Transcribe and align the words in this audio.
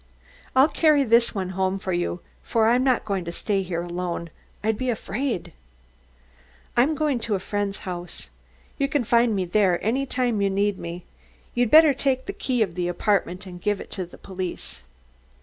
"I'll 0.55 0.67
carry 0.67 1.03
this 1.03 1.35
one 1.35 1.49
home 1.49 1.77
for 1.77 1.93
you, 1.93 2.21
for 2.41 2.65
I'm 2.65 2.83
not 2.83 3.05
going 3.05 3.23
to 3.25 3.31
stay 3.31 3.61
here 3.61 3.83
alone 3.83 4.31
I'd 4.63 4.75
be 4.75 4.89
afraid. 4.89 5.53
I'm 6.75 6.95
going 6.95 7.19
to 7.19 7.35
a 7.35 7.39
friend's 7.39 7.77
house. 7.85 8.27
You 8.79 8.87
can 8.87 9.03
find 9.03 9.35
me 9.35 9.45
there 9.45 9.77
any 9.85 10.07
time 10.07 10.41
you 10.41 10.49
need 10.49 10.79
me. 10.79 11.05
You'd 11.53 11.69
better 11.69 11.93
take 11.93 12.25
the 12.25 12.33
key 12.33 12.63
of 12.63 12.73
the 12.73 12.87
apartment 12.87 13.45
and 13.45 13.61
give 13.61 13.79
it 13.79 13.91
to 13.91 14.05
the 14.07 14.17
police." 14.17 14.81